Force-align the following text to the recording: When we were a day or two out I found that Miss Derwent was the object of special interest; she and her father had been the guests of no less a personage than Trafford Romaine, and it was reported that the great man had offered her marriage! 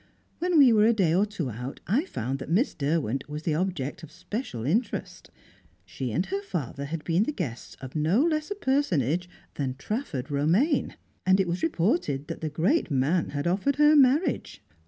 When 0.39 0.57
we 0.57 0.73
were 0.73 0.87
a 0.87 0.93
day 0.95 1.13
or 1.13 1.27
two 1.27 1.51
out 1.51 1.79
I 1.85 2.05
found 2.05 2.39
that 2.39 2.49
Miss 2.49 2.73
Derwent 2.73 3.29
was 3.29 3.43
the 3.43 3.53
object 3.53 4.01
of 4.01 4.11
special 4.11 4.65
interest; 4.65 5.29
she 5.85 6.11
and 6.11 6.25
her 6.25 6.41
father 6.41 6.85
had 6.85 7.03
been 7.03 7.21
the 7.21 7.31
guests 7.31 7.77
of 7.81 7.95
no 7.95 8.23
less 8.25 8.49
a 8.49 8.55
personage 8.55 9.29
than 9.53 9.75
Trafford 9.75 10.31
Romaine, 10.31 10.95
and 11.23 11.39
it 11.39 11.47
was 11.47 11.61
reported 11.61 12.29
that 12.29 12.41
the 12.41 12.49
great 12.49 12.89
man 12.89 13.29
had 13.29 13.45
offered 13.45 13.75
her 13.75 13.95
marriage! 13.95 14.63